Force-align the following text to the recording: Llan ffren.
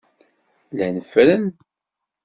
Llan 0.71 0.97
ffren. 1.09 1.45